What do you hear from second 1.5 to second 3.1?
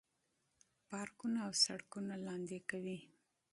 سړکونه لاندې کوي.